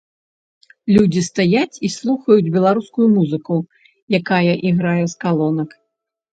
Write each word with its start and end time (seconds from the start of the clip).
Людзі 0.95 1.21
стаяць 1.29 1.79
і 1.89 1.91
слухаюць 1.97 2.51
беларускую 2.57 3.07
музыку, 3.17 3.55
якая 4.23 4.43
іграе 4.73 5.01
з 5.15 5.19
калонак. 5.27 5.81